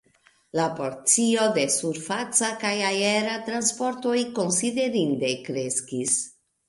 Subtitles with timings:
[0.59, 6.17] La porcio de surfaca kaj aera transportoj konsiderinde kreskis.